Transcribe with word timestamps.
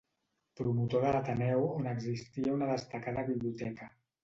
Promotor 0.61 1.03
de 1.07 1.11
l'Ateneu 1.17 1.67
on 1.75 1.91
existia 1.93 2.57
una 2.57 2.73
destacada 2.73 3.29
biblioteca. 3.31 3.95